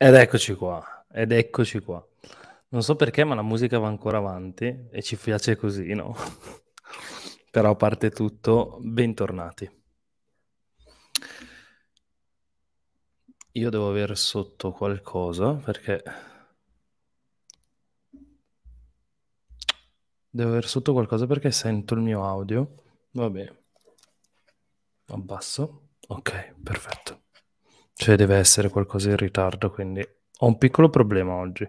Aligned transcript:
Ed 0.00 0.14
eccoci 0.14 0.54
qua, 0.54 1.04
ed 1.12 1.32
eccoci 1.32 1.80
qua. 1.80 2.04
Non 2.68 2.82
so 2.82 2.94
perché, 2.96 3.24
ma 3.24 3.34
la 3.34 3.42
musica 3.42 3.78
va 3.78 3.88
ancora 3.88 4.18
avanti 4.18 4.86
e 4.90 5.02
ci 5.02 5.16
piace 5.16 5.56
così, 5.56 5.92
no? 5.94 6.14
Però 7.50 7.70
a 7.70 7.74
parte 7.74 8.10
tutto, 8.10 8.78
bentornati. 8.80 9.68
Io 13.52 13.68
devo 13.68 13.90
avere 13.90 14.14
sotto 14.14 14.72
qualcosa 14.72 15.52
perché... 15.52 16.02
Devo 20.30 20.48
avere 20.50 20.66
sotto 20.66 20.92
qualcosa 20.92 21.26
perché 21.26 21.50
sento 21.50 21.92
il 21.92 22.00
mio 22.00 22.24
audio. 22.24 22.74
Va 23.10 23.28
bene. 23.28 23.64
Abbasso. 25.06 25.88
Ok, 26.06 26.54
perfetto. 26.62 27.22
Cioè 28.00 28.14
deve 28.14 28.36
essere 28.36 28.68
qualcosa 28.68 29.10
in 29.10 29.16
ritardo, 29.16 29.72
quindi 29.72 30.00
ho 30.00 30.46
un 30.46 30.56
piccolo 30.56 30.88
problema 30.88 31.34
oggi, 31.34 31.66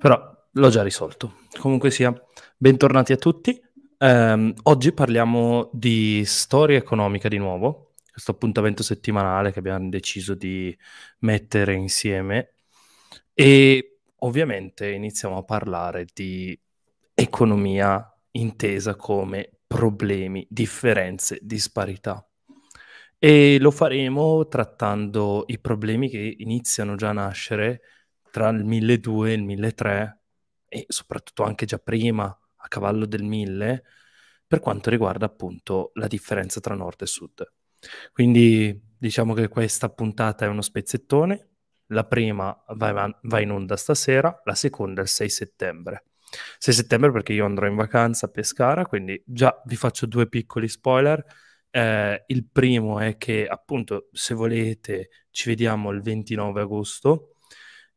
però 0.00 0.20
l'ho 0.50 0.68
già 0.68 0.82
risolto. 0.82 1.42
Comunque 1.60 1.92
sia, 1.92 2.12
bentornati 2.56 3.12
a 3.12 3.16
tutti. 3.16 3.56
Um, 3.98 4.52
oggi 4.64 4.90
parliamo 4.90 5.70
di 5.72 6.24
storia 6.24 6.76
economica 6.76 7.28
di 7.28 7.38
nuovo, 7.38 7.92
questo 8.10 8.32
appuntamento 8.32 8.82
settimanale 8.82 9.52
che 9.52 9.60
abbiamo 9.60 9.88
deciso 9.88 10.34
di 10.34 10.76
mettere 11.20 11.74
insieme 11.74 12.54
e 13.32 14.00
ovviamente 14.16 14.90
iniziamo 14.90 15.36
a 15.36 15.44
parlare 15.44 16.04
di 16.12 16.58
economia 17.14 18.12
intesa 18.32 18.96
come 18.96 19.60
problemi, 19.68 20.44
differenze, 20.50 21.38
disparità. 21.40 22.28
E 23.22 23.58
lo 23.60 23.70
faremo 23.70 24.48
trattando 24.48 25.44
i 25.48 25.58
problemi 25.58 26.08
che 26.08 26.36
iniziano 26.38 26.94
già 26.94 27.10
a 27.10 27.12
nascere 27.12 27.82
tra 28.30 28.48
il 28.48 28.64
1200 28.64 29.24
e 29.26 29.32
il 29.34 29.42
1300 29.42 30.18
e 30.66 30.86
soprattutto 30.88 31.42
anche 31.42 31.66
già 31.66 31.76
prima, 31.76 32.24
a 32.24 32.68
cavallo 32.68 33.04
del 33.04 33.22
1000, 33.22 33.84
per 34.46 34.60
quanto 34.60 34.88
riguarda 34.88 35.26
appunto 35.26 35.90
la 35.96 36.06
differenza 36.06 36.60
tra 36.60 36.74
nord 36.74 37.02
e 37.02 37.06
sud. 37.06 37.46
Quindi 38.10 38.80
diciamo 38.96 39.34
che 39.34 39.48
questa 39.48 39.90
puntata 39.90 40.46
è 40.46 40.48
uno 40.48 40.62
spezzettone, 40.62 41.48
la 41.88 42.06
prima 42.06 42.56
va, 42.68 43.20
va 43.22 43.40
in 43.40 43.50
onda 43.50 43.76
stasera, 43.76 44.40
la 44.44 44.54
seconda 44.54 45.02
il 45.02 45.08
6 45.08 45.28
settembre. 45.28 46.04
6 46.56 46.72
settembre 46.72 47.12
perché 47.12 47.34
io 47.34 47.44
andrò 47.44 47.66
in 47.66 47.76
vacanza 47.76 48.24
a 48.24 48.30
Pescara, 48.30 48.86
quindi 48.86 49.22
già 49.26 49.60
vi 49.66 49.76
faccio 49.76 50.06
due 50.06 50.26
piccoli 50.26 50.68
spoiler 50.68 51.22
eh, 51.70 52.24
il 52.26 52.46
primo 52.50 52.98
è 52.98 53.16
che 53.16 53.46
appunto 53.46 54.08
se 54.12 54.34
volete 54.34 55.10
ci 55.30 55.48
vediamo 55.48 55.90
il 55.90 56.02
29 56.02 56.60
agosto 56.60 57.34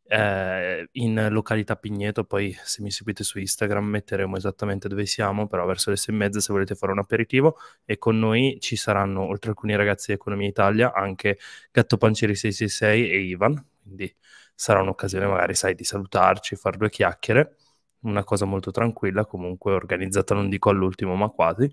eh, 0.05 0.87
in 0.93 1.27
località 1.31 1.75
Pigneto, 1.75 2.23
poi 2.25 2.55
se 2.63 2.81
mi 2.81 2.91
seguite 2.91 3.23
su 3.23 3.39
Instagram 3.39 3.85
metteremo 3.85 4.37
esattamente 4.37 4.87
dove 4.87 5.05
siamo, 5.05 5.47
però 5.47 5.65
verso 5.65 5.89
le 5.89 5.95
sei 5.95 6.13
e 6.13 6.17
mezza 6.17 6.39
se 6.39 6.53
volete 6.53 6.75
fare 6.75 6.91
un 6.91 6.99
aperitivo. 6.99 7.57
E 7.85 7.97
con 7.97 8.19
noi 8.19 8.57
ci 8.59 8.75
saranno 8.75 9.25
oltre 9.25 9.49
alcuni 9.49 9.75
ragazzi 9.75 10.07
di 10.07 10.13
Economia 10.13 10.47
Italia 10.47 10.93
anche 10.93 11.39
Gatto 11.71 11.97
Pancieri 11.97 12.35
666 12.35 13.09
e 13.09 13.19
Ivan, 13.21 13.65
quindi 13.81 14.13
sarà 14.55 14.81
un'occasione 14.81 15.25
magari 15.25 15.55
sai 15.55 15.73
di 15.75 15.83
salutarci, 15.83 16.55
fare 16.55 16.77
due 16.77 16.89
chiacchiere 16.89 17.55
una 18.03 18.23
cosa 18.23 18.45
molto 18.45 18.71
tranquilla, 18.71 19.25
comunque 19.25 19.73
organizzata 19.73 20.33
non 20.33 20.49
dico 20.49 20.69
all'ultimo 20.69 21.15
ma 21.15 21.29
quasi, 21.29 21.71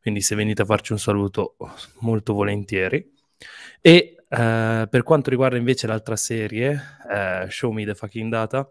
quindi 0.00 0.20
se 0.20 0.34
venite 0.34 0.62
a 0.62 0.64
farci 0.64 0.92
un 0.92 0.98
saluto 0.98 1.56
molto 2.00 2.34
volentieri. 2.34 3.12
E 3.80 4.16
eh, 4.28 4.86
per 4.88 5.02
quanto 5.02 5.30
riguarda 5.30 5.56
invece 5.56 5.86
l'altra 5.86 6.16
serie, 6.16 6.80
eh, 7.10 7.46
Show 7.50 7.72
Me 7.72 7.84
the 7.84 7.94
Fucking 7.94 8.30
Data, 8.30 8.70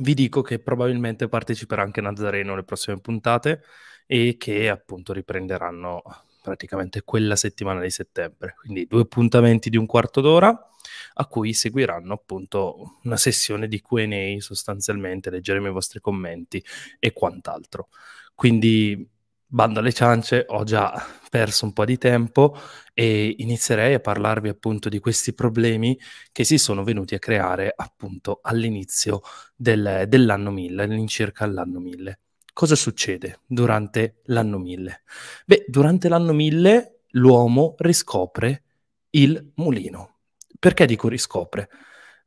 vi 0.00 0.14
dico 0.14 0.42
che 0.42 0.58
probabilmente 0.58 1.28
parteciperà 1.28 1.82
anche 1.82 2.00
Nazareno 2.00 2.52
alle 2.52 2.64
prossime 2.64 3.00
puntate 3.00 3.62
e 4.06 4.36
che 4.38 4.68
appunto 4.68 5.12
riprenderanno 5.12 6.02
praticamente 6.40 7.02
quella 7.02 7.36
settimana 7.36 7.80
di 7.80 7.90
settembre. 7.90 8.54
Quindi 8.58 8.86
due 8.86 9.02
appuntamenti 9.02 9.70
di 9.70 9.76
un 9.76 9.86
quarto 9.86 10.20
d'ora 10.20 10.70
a 11.14 11.26
cui 11.26 11.52
seguiranno 11.52 12.14
appunto 12.14 12.98
una 13.04 13.16
sessione 13.16 13.68
di 13.68 13.80
QA 13.80 14.36
sostanzialmente, 14.38 15.30
leggeremo 15.30 15.68
i 15.68 15.72
vostri 15.72 16.00
commenti 16.00 16.64
e 16.98 17.12
quant'altro. 17.12 17.88
Quindi 18.34 19.08
bando 19.52 19.80
alle 19.80 19.92
ciance, 19.92 20.44
ho 20.48 20.62
già 20.64 20.94
perso 21.28 21.64
un 21.64 21.72
po' 21.72 21.84
di 21.84 21.98
tempo 21.98 22.56
e 22.94 23.34
inizierei 23.38 23.94
a 23.94 24.00
parlarvi 24.00 24.48
appunto 24.48 24.88
di 24.88 25.00
questi 25.00 25.34
problemi 25.34 25.98
che 26.32 26.44
si 26.44 26.56
sono 26.56 26.84
venuti 26.84 27.14
a 27.14 27.18
creare 27.18 27.72
appunto 27.74 28.38
all'inizio 28.42 29.22
del, 29.56 30.04
dell'anno 30.06 30.50
1000, 30.50 30.82
all'incirca 30.82 31.46
l'anno 31.46 31.80
1000. 31.80 32.18
Cosa 32.60 32.74
succede 32.74 33.40
durante 33.46 34.20
l'anno 34.24 34.58
1000? 34.58 35.02
Beh, 35.46 35.64
durante 35.66 36.10
l'anno 36.10 36.34
1000 36.34 37.04
l'uomo 37.12 37.74
riscopre 37.78 38.64
il 39.12 39.52
mulino. 39.54 40.18
Perché 40.58 40.84
dico 40.84 41.08
riscopre? 41.08 41.70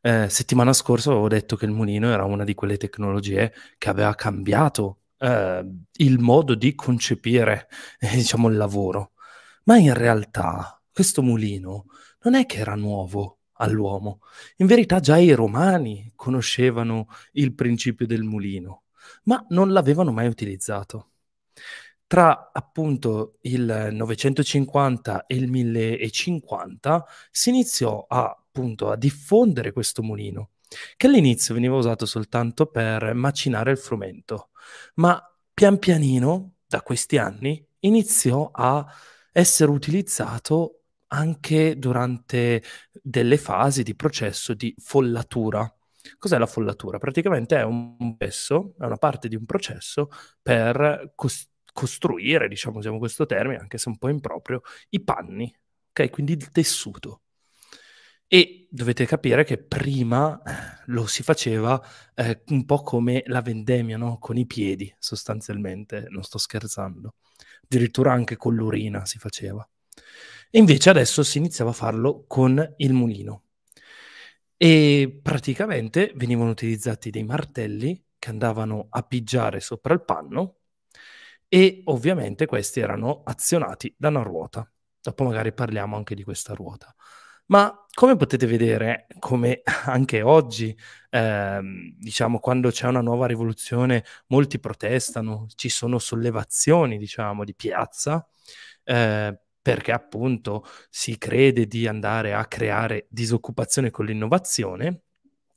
Eh, 0.02 0.28
settimana 0.30 0.74
scorsa 0.74 1.12
avevo 1.12 1.28
detto 1.28 1.56
che 1.56 1.66
il 1.66 1.72
mulino 1.72 2.12
era 2.12 2.24
una 2.24 2.44
di 2.44 2.56
quelle 2.56 2.78
tecnologie 2.78 3.54
che 3.78 3.90
aveva 3.90 4.16
cambiato 4.16 5.02
eh, 5.20 5.64
il 5.98 6.18
modo 6.18 6.56
di 6.56 6.74
concepire, 6.74 7.68
eh, 8.00 8.16
diciamo, 8.16 8.48
il 8.48 8.58
lavoro. 8.58 9.12
Ma 9.66 9.78
in 9.78 9.94
realtà 9.94 10.82
questo 10.92 11.22
mulino 11.22 11.86
non 12.24 12.34
è 12.34 12.48
che 12.48 12.58
era 12.58 12.74
nuovo 12.74 13.42
all'uomo. 13.58 14.22
In 14.56 14.66
verità 14.66 15.00
già 15.00 15.18
i 15.18 15.34
romani 15.34 16.12
conoscevano 16.16 17.08
il 17.34 17.54
principio 17.54 18.08
del 18.08 18.24
mulino, 18.24 18.83
ma 19.24 19.46
non 19.50 19.72
l'avevano 19.72 20.12
mai 20.12 20.28
utilizzato. 20.28 21.12
Tra 22.08 22.52
appunto 22.54 23.38
il 23.42 23.90
950 23.92 25.26
e 25.26 25.36
il 25.36 25.50
1050 25.50 27.06
si 27.32 27.50
iniziò 27.50 28.06
a, 28.08 28.26
appunto 28.26 28.92
a 28.92 28.96
diffondere 28.96 29.72
questo 29.72 30.04
mulino, 30.04 30.52
che 30.96 31.08
all'inizio 31.08 31.54
veniva 31.54 31.76
usato 31.76 32.06
soltanto 32.06 32.68
per 32.68 33.14
macinare 33.14 33.72
il 33.72 33.78
frumento, 33.78 34.50
ma 34.96 35.20
pian 35.54 35.80
pianino, 35.80 36.56
da 36.68 36.82
questi 36.82 37.18
anni, 37.18 37.66
iniziò 37.80 38.50
a 38.52 38.86
essere 39.32 39.72
utilizzato 39.72 40.84
anche 41.08 41.78
durante 41.78 42.64
delle 42.92 43.38
fasi 43.38 43.84
di 43.84 43.96
processo 43.96 44.54
di 44.54 44.74
follatura. 44.78 45.72
Cos'è 46.18 46.38
la 46.38 46.46
follatura? 46.46 46.98
Praticamente 46.98 47.58
è 47.58 47.64
un 47.64 48.16
processo, 48.18 48.74
è 48.78 48.86
una 48.86 48.98
parte 48.98 49.28
di 49.28 49.36
un 49.36 49.46
processo 49.46 50.10
per 50.42 51.14
costruire 51.16 51.52
costruire, 51.74 52.48
diciamo, 52.48 52.78
usiamo 52.78 53.00
questo 53.00 53.26
termine, 53.26 53.60
anche 53.60 53.78
se 53.78 53.90
un 53.90 53.98
po' 53.98 54.08
improprio, 54.08 54.62
i 54.90 55.04
panni, 55.04 55.54
ok? 55.90 56.10
Quindi 56.10 56.34
il 56.34 56.50
tessuto. 56.52 57.24
E 58.28 58.68
dovete 58.70 59.06
capire 59.06 59.44
che 59.44 59.58
prima 59.58 60.42
eh, 60.42 60.84
lo 60.88 61.06
si 61.06 61.22
faceva 61.22 61.80
eh, 62.16 62.42
un 62.48 62.66
po' 62.66 62.82
come 62.82 63.24
la 63.28 63.42
vendemmia, 63.42 63.98
no? 63.98 64.18
Con 64.18 64.38
i 64.38 64.46
piedi, 64.46 64.94
sostanzialmente, 64.98 66.06
non 66.10 66.24
sto 66.24 66.38
scherzando. 66.38 67.16
Addirittura 67.64 68.14
anche 68.14 68.38
con 68.38 68.56
l'urina 68.56 69.06
si 69.06 69.20
faceva. 69.20 69.68
E 70.50 70.60
invece 70.60 70.90
adesso 70.90 71.24
si 71.24 71.38
iniziava 71.40 71.72
a 71.72 71.74
farlo 71.74 72.26
con 72.28 72.74
il 72.78 72.94
mulino. 72.94 73.44
E 74.58 75.20
praticamente 75.22 76.14
venivano 76.16 76.52
utilizzati 76.52 77.10
dei 77.10 77.24
martelli 77.24 78.02
che 78.18 78.30
andavano 78.30 78.88
a 78.90 79.02
pigiare 79.04 79.60
sopra 79.60 79.94
il 79.94 80.04
panno 80.04 80.60
e 81.48 81.82
ovviamente 81.86 82.46
questi 82.46 82.80
erano 82.80 83.22
azionati 83.26 83.94
da 83.98 84.08
una 84.08 84.22
ruota. 84.24 84.68
Dopo 85.02 85.24
magari 85.24 85.54
parliamo 85.54 85.96
anche 85.96 86.16
di 86.16 86.24
questa 86.24 86.54
ruota. 86.54 86.96
Ma 87.48 87.86
come 87.94 88.16
potete 88.16 88.48
vedere, 88.48 89.08
come 89.20 89.62
anche 89.86 90.22
oggi, 90.22 90.76
ehm, 91.10 91.96
diciamo, 91.98 92.40
quando 92.40 92.70
c'è 92.72 92.88
una 92.88 93.02
nuova 93.02 93.28
rivoluzione, 93.28 94.04
molti 94.28 94.60
protestano, 94.60 95.46
ci 95.56 95.70
sono 95.70 96.00
sollevazioni, 96.00 96.98
diciamo, 96.98 97.44
di 97.44 97.54
piazza, 97.54 98.26
eh, 98.84 99.40
perché 99.64 99.94
appunto 99.94 100.66
si 100.90 101.18
crede 101.18 101.66
di 101.66 101.88
andare 101.88 102.34
a 102.34 102.46
creare 102.46 103.08
disoccupazione 103.10 103.90
con 103.90 104.06
l'innovazione 104.06 105.04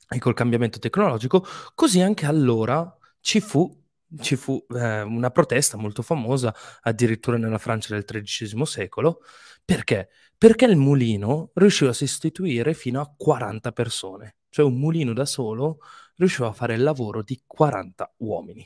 e 0.09 0.17
col 0.17 0.33
cambiamento 0.33 0.79
tecnologico, 0.79 1.45
così 1.75 1.99
anche 1.99 2.25
allora 2.25 2.97
ci 3.19 3.41
fu 3.41 3.85
ci 4.21 4.37
fu 4.37 4.65
eh, 4.69 5.01
una 5.01 5.29
protesta 5.31 5.75
molto 5.75 6.01
famosa, 6.01 6.55
addirittura 6.83 7.35
nella 7.35 7.57
Francia 7.57 7.93
del 7.93 8.05
XIII 8.05 8.65
secolo. 8.65 9.19
Perché? 9.65 10.07
Perché 10.37 10.63
il 10.63 10.77
mulino 10.77 11.51
riusciva 11.55 11.89
a 11.89 11.93
sostituire 11.93 12.73
fino 12.73 13.01
a 13.01 13.13
40 13.15 13.71
persone, 13.73 14.37
cioè 14.49 14.65
un 14.65 14.79
mulino 14.79 15.11
da 15.11 15.25
solo 15.25 15.79
riusciva 16.15 16.47
a 16.47 16.53
fare 16.53 16.75
il 16.75 16.83
lavoro 16.83 17.21
di 17.21 17.41
40 17.45 18.13
uomini. 18.19 18.65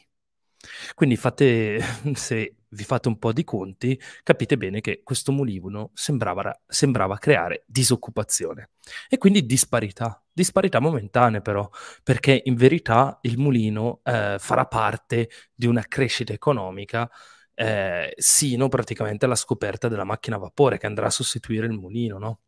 Quindi 0.94 1.16
fate, 1.16 1.80
se 2.13 2.56
vi 2.69 2.84
fate 2.84 3.08
un 3.08 3.18
po' 3.18 3.34
di 3.34 3.44
conti, 3.44 4.00
capite 4.24 4.58
bene 4.58 4.81
che 4.81 5.02
questo 5.04 5.31
mulino 5.31 5.92
sembrava, 5.94 6.62
sembrava 6.68 7.18
creare 7.18 7.63
disoccupazione 7.68 8.72
e 9.10 9.18
quindi 9.18 9.46
disparità 9.46 10.22
disparità 10.34 10.80
momentanee 10.80 11.42
però, 11.42 11.69
perché 12.04 12.42
in 12.46 12.56
verità 12.56 13.19
il 13.24 13.38
mulino 13.38 14.02
eh, 14.04 14.38
farà 14.40 14.66
parte 14.66 15.30
di 15.54 15.68
una 15.68 15.84
crescita 15.88 16.34
economica 16.34 17.10
eh, 17.54 18.14
sino 18.18 18.68
praticamente 18.69 19.25
alla 19.25 19.36
scoperta 19.36 19.88
della 19.88 20.04
macchina 20.04 20.38
a 20.38 20.40
vapore 20.40 20.78
che 20.78 20.88
andrà 20.88 21.07
a 21.07 21.10
sostituire 21.12 21.66
il 21.68 21.74
mulino, 21.74 22.18
no? 22.18 22.40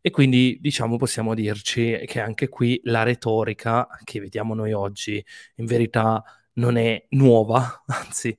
E 0.00 0.10
quindi 0.10 0.58
diciamo 0.60 0.96
possiamo 0.96 1.34
dirci 1.34 2.02
che 2.06 2.20
anche 2.20 2.48
qui 2.48 2.80
la 2.84 3.02
retorica 3.02 3.86
che 4.04 4.20
vediamo 4.20 4.54
noi 4.54 4.72
oggi 4.72 5.24
in 5.56 5.66
verità 5.66 6.22
non 6.58 6.76
è 6.76 7.06
nuova, 7.10 7.82
anzi 7.86 8.38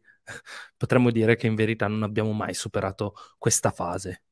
potremmo 0.78 1.12
dire 1.12 1.36
che 1.36 1.48
in 1.48 1.56
verità 1.56 1.88
non 1.88 2.04
abbiamo 2.04 2.32
mai 2.32 2.54
superato 2.54 3.16
questa 3.38 3.72
fase 3.72 4.24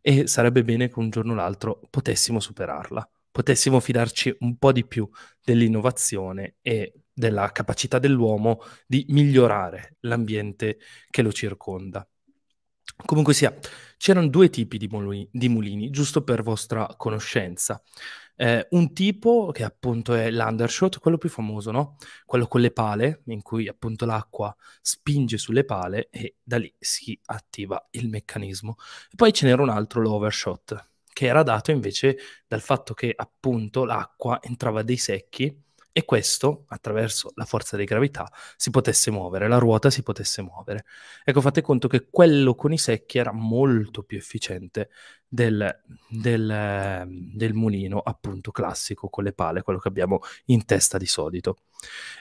e 0.00 0.26
sarebbe 0.26 0.62
bene 0.62 0.88
che 0.88 0.98
un 0.98 1.10
giorno 1.10 1.32
o 1.32 1.34
l'altro 1.34 1.80
potessimo 1.90 2.40
superarla, 2.40 3.08
potessimo 3.30 3.80
fidarci 3.80 4.36
un 4.40 4.56
po' 4.56 4.72
di 4.72 4.86
più 4.86 5.08
dell'innovazione 5.42 6.56
e 6.62 6.92
della 7.12 7.50
capacità 7.52 7.98
dell'uomo 7.98 8.60
di 8.86 9.04
migliorare 9.08 9.96
l'ambiente 10.00 10.78
che 11.10 11.22
lo 11.22 11.32
circonda. 11.32 12.06
Comunque 13.04 13.34
sia, 13.34 13.56
c'erano 13.96 14.28
due 14.28 14.50
tipi 14.50 14.76
di 14.76 14.86
mulini, 14.86 15.28
di 15.32 15.48
mulini 15.48 15.90
giusto 15.90 16.22
per 16.22 16.42
vostra 16.42 16.86
conoscenza. 16.96 17.82
Eh, 18.34 18.66
un 18.70 18.92
tipo 18.92 19.50
che 19.52 19.62
appunto 19.62 20.14
è 20.14 20.30
l'undershot, 20.30 20.98
quello 20.98 21.18
più 21.18 21.28
famoso, 21.28 21.70
no? 21.70 21.96
Quello 22.24 22.46
con 22.46 22.60
le 22.60 22.70
pale, 22.70 23.22
in 23.26 23.42
cui 23.42 23.68
appunto 23.68 24.04
l'acqua 24.04 24.54
spinge 24.80 25.38
sulle 25.38 25.64
pale 25.64 26.08
e 26.10 26.36
da 26.42 26.56
lì 26.58 26.72
si 26.78 27.18
attiva 27.26 27.88
il 27.92 28.08
meccanismo. 28.08 28.76
E 29.10 29.14
poi 29.16 29.32
ce 29.32 29.46
n'era 29.46 29.62
un 29.62 29.68
altro, 29.68 30.00
l'overshot, 30.00 30.90
che 31.12 31.26
era 31.26 31.42
dato 31.42 31.70
invece 31.70 32.18
dal 32.46 32.60
fatto 32.60 32.94
che 32.94 33.12
appunto 33.14 33.84
l'acqua 33.84 34.40
entrava 34.42 34.82
dei 34.82 34.96
secchi 34.96 35.62
e 35.92 36.04
questo, 36.04 36.64
attraverso 36.68 37.32
la 37.34 37.44
forza 37.44 37.76
di 37.76 37.84
gravità, 37.84 38.30
si 38.56 38.70
potesse 38.70 39.10
muovere, 39.10 39.46
la 39.46 39.58
ruota 39.58 39.90
si 39.90 40.02
potesse 40.02 40.40
muovere. 40.42 40.84
Ecco, 41.24 41.40
fate 41.40 41.60
conto 41.60 41.86
che 41.86 42.08
quello 42.10 42.54
con 42.54 42.72
i 42.72 42.78
secchi 42.78 43.18
era 43.18 43.32
molto 43.32 44.02
più 44.02 44.16
efficiente 44.16 44.88
del, 45.28 45.82
del, 46.08 47.06
del 47.08 47.54
mulino, 47.54 48.00
appunto, 48.00 48.50
classico 48.50 49.08
con 49.08 49.24
le 49.24 49.32
pale, 49.32 49.62
quello 49.62 49.78
che 49.78 49.88
abbiamo 49.88 50.20
in 50.46 50.64
testa 50.64 50.96
di 50.96 51.06
solito. 51.06 51.58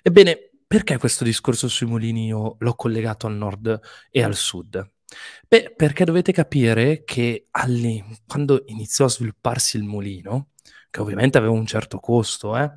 Ebbene, 0.01 0.49
perché 0.67 0.97
questo 0.97 1.23
discorso 1.23 1.67
sui 1.67 1.87
mulini 1.87 2.27
io 2.27 2.55
l'ho 2.59 2.75
collegato 2.75 3.27
al 3.27 3.35
nord 3.35 3.79
e 4.09 4.23
al 4.23 4.35
sud? 4.35 4.89
Beh, 5.47 5.73
perché 5.75 6.05
dovete 6.05 6.31
capire 6.31 7.03
che 7.03 7.47
quando 8.25 8.63
iniziò 8.67 9.05
a 9.05 9.09
svilupparsi 9.09 9.75
il 9.75 9.83
mulino, 9.83 10.50
che 10.91 11.01
ovviamente 11.01 11.37
aveva 11.39 11.53
un 11.53 11.65
certo 11.65 11.99
costo, 11.99 12.55
eh, 12.57 12.69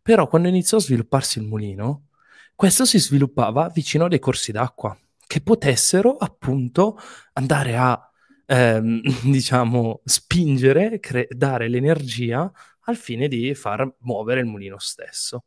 però 0.00 0.28
quando 0.28 0.48
iniziò 0.48 0.78
a 0.78 0.80
svilupparsi 0.80 1.40
il 1.40 1.46
mulino, 1.46 2.06
questo 2.54 2.86
si 2.86 2.98
sviluppava 2.98 3.68
vicino 3.68 4.06
a 4.06 4.08
dei 4.08 4.18
corsi 4.18 4.52
d'acqua 4.52 4.96
che 5.26 5.40
potessero 5.42 6.16
appunto 6.16 6.98
andare 7.34 7.76
a, 7.76 8.10
ehm, 8.46 9.00
diciamo, 9.30 10.00
spingere, 10.04 11.00
cre- 11.00 11.28
dare 11.30 11.68
l'energia 11.68 12.50
al 12.82 12.96
fine 12.96 13.28
di 13.28 13.54
far 13.54 13.96
muovere 14.00 14.40
il 14.40 14.46
mulino 14.46 14.78
stesso. 14.78 15.44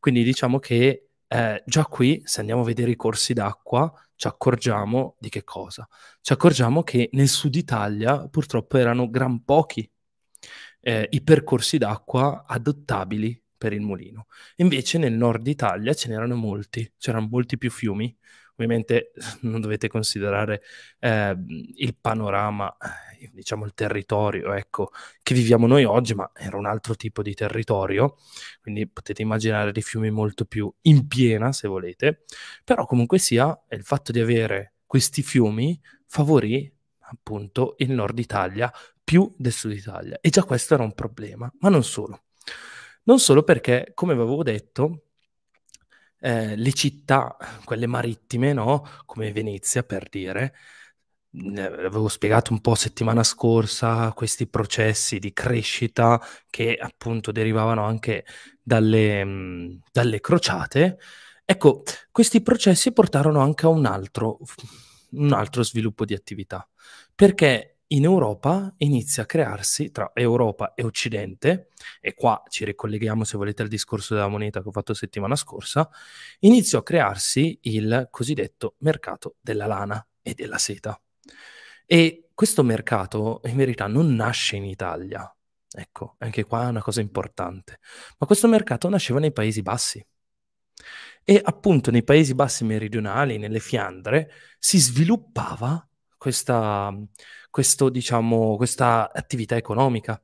Quindi 0.00 0.24
diciamo 0.24 0.58
che 0.58 1.10
eh, 1.28 1.62
già 1.64 1.84
qui, 1.86 2.20
se 2.24 2.40
andiamo 2.40 2.62
a 2.62 2.64
vedere 2.64 2.90
i 2.90 2.96
corsi 2.96 3.32
d'acqua, 3.32 3.90
ci 4.16 4.26
accorgiamo 4.26 5.16
di 5.18 5.28
che 5.28 5.44
cosa? 5.44 5.88
Ci 6.20 6.32
accorgiamo 6.32 6.82
che 6.82 7.08
nel 7.12 7.28
sud 7.28 7.54
Italia 7.54 8.28
purtroppo 8.28 8.76
erano 8.76 9.08
gran 9.08 9.44
pochi 9.44 9.88
eh, 10.82 11.08
i 11.10 11.22
percorsi 11.22 11.78
d'acqua 11.78 12.44
adottabili 12.46 13.40
per 13.56 13.72
il 13.72 13.80
mulino. 13.80 14.26
Invece 14.56 14.98
nel 14.98 15.12
nord 15.12 15.46
Italia 15.46 15.94
ce 15.94 16.08
n'erano 16.08 16.34
molti, 16.34 16.92
c'erano 16.98 17.28
molti 17.30 17.56
più 17.56 17.70
fiumi. 17.70 18.14
Ovviamente 18.54 19.12
non 19.42 19.60
dovete 19.60 19.88
considerare 19.88 20.62
eh, 20.98 21.34
il 21.76 21.96
panorama, 21.98 22.76
eh, 23.20 23.30
diciamo 23.32 23.64
il 23.64 23.72
territorio, 23.72 24.52
ecco, 24.52 24.90
che 25.22 25.34
viviamo 25.34 25.68
noi 25.68 25.84
oggi, 25.84 26.14
ma 26.14 26.28
era 26.34 26.56
un 26.56 26.66
altro 26.66 26.96
tipo 26.96 27.22
di 27.22 27.34
territorio, 27.34 28.16
quindi 28.60 28.88
potete 28.88 29.22
immaginare 29.22 29.72
dei 29.72 29.82
fiumi 29.82 30.10
molto 30.10 30.44
più 30.44 30.72
in 30.82 31.06
piena, 31.06 31.52
se 31.52 31.68
volete, 31.68 32.24
però 32.64 32.84
comunque 32.84 33.18
sia 33.18 33.58
il 33.70 33.84
fatto 33.84 34.12
di 34.12 34.20
avere 34.20 34.74
questi 34.86 35.22
fiumi 35.22 35.80
favorì 36.06 36.70
appunto 37.12 37.74
il 37.78 37.92
nord 37.92 38.18
Italia 38.18 38.72
più 39.04 39.32
del 39.36 39.52
sud 39.52 39.72
Italia 39.72 40.18
e 40.20 40.30
già 40.30 40.44
questo 40.44 40.74
era 40.74 40.82
un 40.82 40.94
problema, 40.94 41.52
ma 41.60 41.68
non 41.68 41.84
solo. 41.84 42.24
Non 43.04 43.18
solo 43.18 43.42
perché, 43.42 43.92
come 43.94 44.12
avevo 44.12 44.42
detto, 44.42 45.06
eh, 46.20 46.56
le 46.56 46.72
città, 46.72 47.36
quelle 47.64 47.86
marittime, 47.86 48.52
no? 48.52 48.86
come 49.06 49.32
Venezia 49.32 49.82
per 49.82 50.08
dire, 50.08 50.54
avevo 51.56 52.08
spiegato 52.08 52.52
un 52.52 52.60
po' 52.60 52.74
settimana 52.74 53.22
scorsa 53.24 54.12
questi 54.12 54.46
processi 54.46 55.18
di 55.18 55.32
crescita 55.32 56.20
che 56.50 56.76
appunto 56.78 57.32
derivavano 57.32 57.84
anche 57.84 58.24
dalle, 58.62 59.24
mh, 59.24 59.80
dalle 59.90 60.20
crociate. 60.20 60.98
Ecco, 61.44 61.82
questi 62.10 62.42
processi 62.42 62.92
portarono 62.92 63.40
anche 63.40 63.66
a 63.66 63.68
un 63.70 63.86
altro, 63.86 64.38
un 65.12 65.32
altro 65.32 65.62
sviluppo 65.62 66.04
di 66.04 66.14
attività, 66.14 66.66
perché 67.14 67.71
in 67.92 68.04
Europa 68.04 68.72
inizia 68.78 69.24
a 69.24 69.26
crearsi 69.26 69.90
tra 69.90 70.12
Europa 70.14 70.74
e 70.74 70.84
Occidente, 70.84 71.68
e 72.00 72.14
qua 72.14 72.42
ci 72.48 72.64
ricolleghiamo 72.64 73.24
se 73.24 73.36
volete 73.36 73.62
al 73.62 73.68
discorso 73.68 74.14
della 74.14 74.28
moneta 74.28 74.62
che 74.62 74.68
ho 74.68 74.72
fatto 74.72 74.94
settimana 74.94 75.36
scorsa, 75.36 75.88
iniziò 76.40 76.78
a 76.78 76.82
crearsi 76.82 77.58
il 77.62 78.08
cosiddetto 78.10 78.76
mercato 78.78 79.36
della 79.40 79.66
lana 79.66 80.04
e 80.22 80.34
della 80.34 80.58
seta. 80.58 80.98
E 81.84 82.28
questo 82.32 82.62
mercato 82.62 83.40
in 83.44 83.56
verità 83.56 83.86
non 83.86 84.14
nasce 84.14 84.56
in 84.56 84.64
Italia, 84.64 85.30
ecco, 85.70 86.14
anche 86.18 86.44
qua 86.44 86.64
è 86.64 86.68
una 86.68 86.82
cosa 86.82 87.00
importante, 87.00 87.78
ma 88.18 88.26
questo 88.26 88.48
mercato 88.48 88.88
nasceva 88.88 89.18
nei 89.18 89.32
Paesi 89.32 89.60
Bassi. 89.60 90.04
E 91.24 91.40
appunto 91.44 91.90
nei 91.90 92.02
Paesi 92.02 92.34
Bassi 92.34 92.64
meridionali, 92.64 93.36
nelle 93.36 93.60
Fiandre, 93.60 94.30
si 94.58 94.78
sviluppava 94.78 95.86
questa, 96.16 96.92
questo, 97.52 97.90
diciamo, 97.90 98.56
questa 98.56 99.12
attività 99.12 99.56
economica 99.56 100.20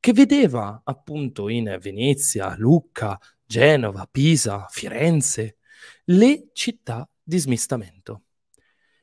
che 0.00 0.12
vedeva 0.12 0.82
appunto 0.84 1.48
in 1.48 1.78
Venezia, 1.80 2.56
Lucca, 2.58 3.16
Genova, 3.46 4.08
Pisa, 4.10 4.66
Firenze, 4.68 5.58
le 6.06 6.48
città 6.52 7.08
di 7.22 7.38
smistamento. 7.38 8.24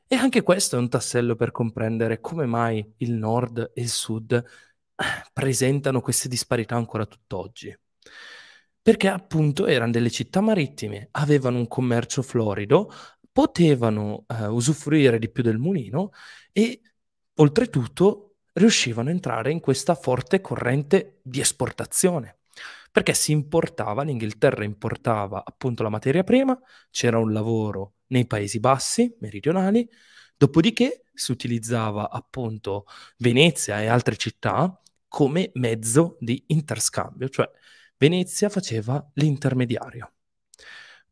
E 0.06 0.14
anche 0.14 0.42
questo 0.42 0.76
è 0.76 0.78
un 0.78 0.90
tassello 0.90 1.36
per 1.36 1.52
comprendere 1.52 2.20
come 2.20 2.44
mai 2.44 2.86
il 2.98 3.12
nord 3.12 3.70
e 3.72 3.80
il 3.80 3.88
sud 3.88 4.32
eh, 4.32 4.44
presentano 5.32 6.02
queste 6.02 6.28
disparità 6.28 6.76
ancora 6.76 7.06
tutt'oggi. 7.06 7.74
Perché 8.82 9.08
appunto 9.08 9.66
erano 9.66 9.92
delle 9.92 10.10
città 10.10 10.42
marittime, 10.42 11.08
avevano 11.12 11.56
un 11.56 11.66
commercio 11.66 12.20
florido, 12.20 12.92
potevano 13.32 14.26
eh, 14.28 14.48
usufruire 14.48 15.18
di 15.18 15.30
più 15.30 15.42
del 15.42 15.58
mulino 15.58 16.10
e 16.52 16.82
oltretutto 17.40 18.36
riuscivano 18.54 19.08
a 19.08 19.12
entrare 19.12 19.50
in 19.50 19.60
questa 19.60 19.94
forte 19.94 20.40
corrente 20.40 21.20
di 21.22 21.40
esportazione. 21.40 22.38
Perché 22.92 23.14
si 23.14 23.32
importava, 23.32 24.02
l'Inghilterra 24.02 24.64
importava 24.64 25.44
appunto 25.44 25.82
la 25.82 25.88
materia 25.88 26.24
prima, 26.24 26.58
c'era 26.90 27.18
un 27.18 27.32
lavoro 27.32 27.94
nei 28.08 28.26
Paesi 28.26 28.58
Bassi, 28.58 29.14
meridionali, 29.20 29.88
dopodiché 30.36 31.04
si 31.14 31.30
utilizzava 31.30 32.10
appunto 32.10 32.86
Venezia 33.18 33.80
e 33.80 33.86
altre 33.86 34.16
città 34.16 34.80
come 35.06 35.50
mezzo 35.54 36.16
di 36.18 36.42
interscambio, 36.48 37.28
cioè 37.28 37.48
Venezia 37.96 38.48
faceva 38.48 39.08
l'intermediario. 39.14 40.12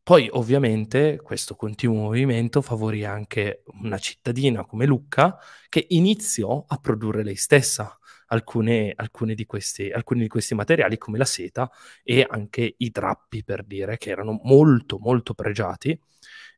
Poi 0.09 0.27
ovviamente 0.31 1.19
questo 1.21 1.55
continuo 1.55 2.01
movimento 2.01 2.63
favorì 2.63 3.05
anche 3.05 3.61
una 3.83 3.99
cittadina 3.99 4.65
come 4.65 4.87
Lucca 4.87 5.37
che 5.69 5.85
iniziò 5.89 6.65
a 6.67 6.77
produrre 6.77 7.21
lei 7.21 7.35
stessa 7.35 7.95
alcune, 8.29 8.91
alcune 8.95 9.35
di 9.35 9.45
questi, 9.45 9.91
alcuni 9.91 10.21
di 10.21 10.27
questi 10.27 10.55
materiali 10.55 10.97
come 10.97 11.19
la 11.19 11.25
seta 11.25 11.69
e 12.01 12.25
anche 12.27 12.73
i 12.75 12.89
drappi 12.89 13.43
per 13.43 13.63
dire 13.63 13.99
che 13.99 14.09
erano 14.09 14.39
molto 14.45 14.97
molto 14.97 15.35
pregiati. 15.35 15.95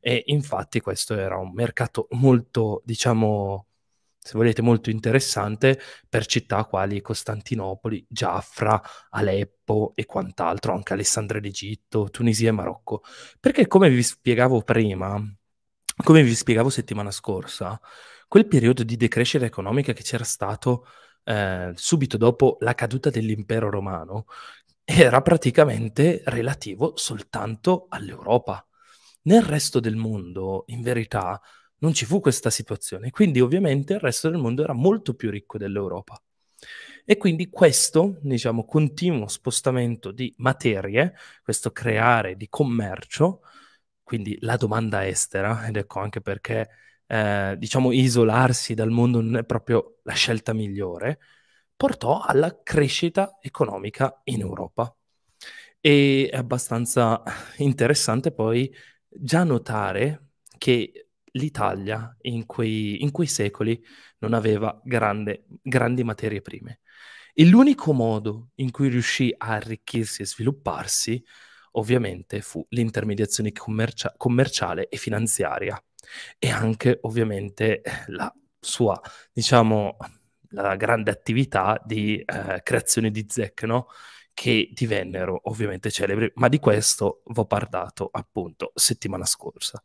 E 0.00 0.22
infatti 0.28 0.80
questo 0.80 1.12
era 1.12 1.36
un 1.36 1.52
mercato 1.52 2.06
molto 2.12 2.80
diciamo 2.86 3.66
se 4.24 4.38
volete, 4.38 4.62
molto 4.62 4.88
interessante 4.88 5.80
per 6.08 6.26
città 6.26 6.64
quali 6.64 7.00
Costantinopoli, 7.00 8.06
Giafra, 8.08 8.80
Aleppo 9.10 9.92
e 9.96 10.06
quant'altro, 10.06 10.72
anche 10.72 10.92
Alessandria 10.92 11.40
d'Egitto, 11.40 12.08
Tunisia 12.08 12.50
e 12.50 12.52
Marocco. 12.52 13.02
Perché 13.40 13.66
come 13.66 13.90
vi 13.90 14.02
spiegavo 14.02 14.62
prima, 14.62 15.20
come 16.04 16.22
vi 16.22 16.34
spiegavo 16.36 16.70
settimana 16.70 17.10
scorsa, 17.10 17.80
quel 18.28 18.46
periodo 18.46 18.84
di 18.84 18.96
decrescita 18.96 19.44
economica 19.44 19.92
che 19.92 20.02
c'era 20.02 20.24
stato 20.24 20.86
eh, 21.24 21.72
subito 21.74 22.16
dopo 22.16 22.58
la 22.60 22.74
caduta 22.74 23.10
dell'impero 23.10 23.70
romano 23.70 24.26
era 24.84 25.20
praticamente 25.20 26.22
relativo 26.26 26.92
soltanto 26.96 27.86
all'Europa. 27.88 28.64
Nel 29.22 29.42
resto 29.42 29.80
del 29.80 29.96
mondo, 29.96 30.64
in 30.68 30.80
verità, 30.82 31.40
non 31.82 31.92
ci 31.92 32.04
fu 32.06 32.20
questa 32.20 32.50
situazione, 32.50 33.10
quindi 33.10 33.40
ovviamente 33.40 33.94
il 33.94 34.00
resto 34.00 34.30
del 34.30 34.38
mondo 34.40 34.62
era 34.62 34.72
molto 34.72 35.14
più 35.14 35.30
ricco 35.30 35.58
dell'Europa. 35.58 36.20
E 37.04 37.16
quindi 37.16 37.48
questo, 37.50 38.18
diciamo, 38.22 38.64
continuo 38.64 39.26
spostamento 39.26 40.12
di 40.12 40.32
materie, 40.38 41.14
questo 41.42 41.72
creare 41.72 42.36
di 42.36 42.48
commercio, 42.48 43.42
quindi 44.02 44.38
la 44.40 44.56
domanda 44.56 45.06
estera, 45.06 45.66
ed 45.66 45.76
ecco 45.76 45.98
anche 46.00 46.20
perché, 46.20 46.68
eh, 47.06 47.56
diciamo, 47.58 47.90
isolarsi 47.90 48.74
dal 48.74 48.90
mondo 48.90 49.20
non 49.20 49.36
è 49.36 49.44
proprio 49.44 49.98
la 50.04 50.12
scelta 50.14 50.52
migliore, 50.52 51.18
portò 51.74 52.20
alla 52.20 52.62
crescita 52.62 53.38
economica 53.40 54.20
in 54.24 54.40
Europa. 54.40 54.94
E 55.80 56.28
è 56.30 56.36
abbastanza 56.36 57.22
interessante 57.58 58.30
poi 58.32 58.72
già 59.08 59.42
notare 59.42 60.28
che 60.58 61.01
l'Italia 61.32 62.16
in 62.22 62.46
quei, 62.46 63.02
in 63.02 63.10
quei 63.10 63.26
secoli 63.26 63.82
non 64.18 64.34
aveva 64.34 64.80
grande, 64.84 65.46
grandi 65.62 66.04
materie 66.04 66.42
prime. 66.42 66.80
E 67.34 67.46
l'unico 67.46 67.92
modo 67.92 68.50
in 68.56 68.70
cui 68.70 68.88
riuscì 68.88 69.34
a 69.36 69.52
arricchirsi 69.52 70.22
e 70.22 70.26
svilupparsi, 70.26 71.22
ovviamente, 71.72 72.40
fu 72.42 72.64
l'intermediazione 72.70 73.52
commercia- 73.52 74.14
commerciale 74.16 74.88
e 74.88 74.96
finanziaria 74.98 75.82
e 76.38 76.50
anche, 76.50 76.98
ovviamente, 77.02 77.82
la 78.08 78.32
sua, 78.60 79.00
diciamo, 79.32 79.96
la 80.50 80.76
grande 80.76 81.10
attività 81.10 81.80
di 81.84 82.18
eh, 82.20 82.60
creazione 82.62 83.10
di 83.10 83.26
no? 83.62 83.88
che 84.34 84.70
divennero 84.72 85.40
ovviamente 85.44 85.90
celebri, 85.90 86.30
ma 86.36 86.48
di 86.48 86.58
questo 86.58 87.22
vi 87.26 87.40
ho 87.40 87.46
parlato 87.46 88.08
appunto 88.12 88.72
settimana 88.74 89.24
scorsa. 89.24 89.82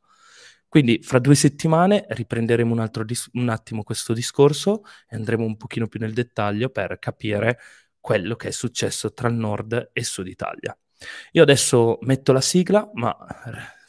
Quindi 0.78 1.00
fra 1.02 1.18
due 1.18 1.34
settimane 1.34 2.06
riprenderemo 2.08 2.72
un, 2.72 2.92
dis- 3.04 3.30
un 3.34 3.50
attimo 3.50 3.82
questo 3.82 4.14
discorso 4.14 4.84
e 5.10 5.16
andremo 5.16 5.44
un 5.44 5.58
pochino 5.58 5.88
più 5.88 6.00
nel 6.00 6.14
dettaglio 6.14 6.70
per 6.70 7.00
capire 7.00 7.58
quello 8.00 8.36
che 8.36 8.50
è 8.50 8.52
successo 8.52 9.12
tra 9.12 9.28
il 9.28 9.34
nord 9.34 9.90
e 9.92 10.04
sud 10.04 10.28
Italia. 10.28 10.78
Io 11.32 11.42
adesso 11.42 11.98
metto 12.02 12.32
la 12.32 12.42
sigla, 12.42 12.88
ma 12.94 13.18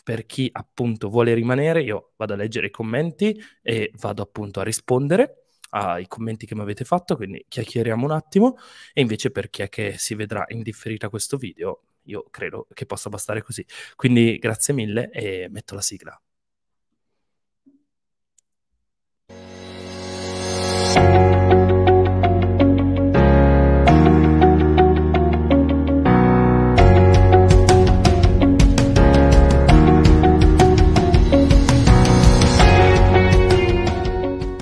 per 0.02 0.24
chi 0.24 0.48
appunto 0.50 1.10
vuole 1.10 1.34
rimanere, 1.34 1.82
io 1.82 2.12
vado 2.16 2.32
a 2.32 2.36
leggere 2.36 2.68
i 2.68 2.70
commenti 2.70 3.38
e 3.60 3.92
vado 3.96 4.22
appunto 4.22 4.60
a 4.60 4.62
rispondere 4.62 5.48
ai 5.72 6.06
commenti 6.06 6.46
che 6.46 6.54
mi 6.54 6.62
avete 6.62 6.86
fatto, 6.86 7.16
quindi 7.16 7.44
chiacchieriamo 7.46 8.02
un 8.02 8.12
attimo 8.12 8.56
e 8.94 9.02
invece 9.02 9.30
per 9.30 9.50
chi 9.50 9.60
è 9.60 9.68
che 9.68 9.96
si 9.98 10.14
vedrà 10.14 10.42
in 10.48 10.62
differita 10.62 11.10
questo 11.10 11.36
video, 11.36 11.82
io 12.04 12.24
credo 12.30 12.66
che 12.72 12.86
possa 12.86 13.10
bastare 13.10 13.42
così. 13.42 13.62
Quindi 13.94 14.38
grazie 14.38 14.72
mille 14.72 15.10
e 15.10 15.48
metto 15.50 15.74
la 15.74 15.82
sigla. 15.82 16.18